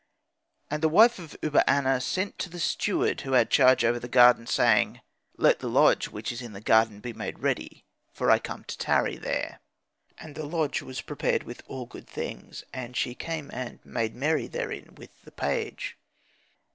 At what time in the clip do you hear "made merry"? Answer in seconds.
13.85-14.47